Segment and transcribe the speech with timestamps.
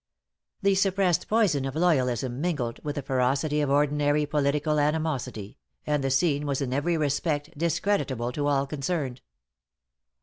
[0.63, 6.09] The suppressed poison of loyalism mingled with the ferocity of ordinary political animosity, and the
[6.09, 9.21] scene was in every respect discreditable to all concerned.